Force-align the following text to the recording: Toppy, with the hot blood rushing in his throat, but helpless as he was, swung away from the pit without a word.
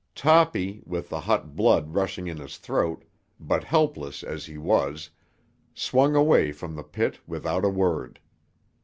Toppy, 0.15 0.81
with 0.83 1.09
the 1.09 1.19
hot 1.19 1.55
blood 1.55 1.93
rushing 1.93 2.25
in 2.25 2.37
his 2.39 2.57
throat, 2.57 3.05
but 3.39 3.63
helpless 3.65 4.23
as 4.23 4.47
he 4.47 4.57
was, 4.57 5.11
swung 5.75 6.15
away 6.15 6.51
from 6.51 6.73
the 6.73 6.81
pit 6.81 7.19
without 7.27 7.63
a 7.63 7.69
word. 7.69 8.19